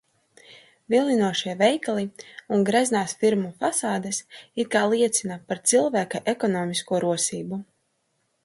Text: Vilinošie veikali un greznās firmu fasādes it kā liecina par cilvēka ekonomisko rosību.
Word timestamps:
Vilinošie 0.93 1.53
veikali 1.59 2.05
un 2.57 2.65
greznās 2.69 3.13
firmu 3.25 3.51
fasādes 3.65 4.23
it 4.65 4.73
kā 4.77 4.83
liecina 4.95 5.39
par 5.53 5.63
cilvēka 5.73 6.23
ekonomisko 6.35 7.03
rosību. 7.09 7.63